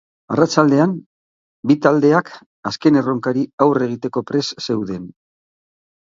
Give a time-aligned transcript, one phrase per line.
[0.35, 0.95] Arratsaldean,
[1.71, 2.31] bi taldeak
[2.71, 5.07] azken erronkari aurre egiteko prest zeuden.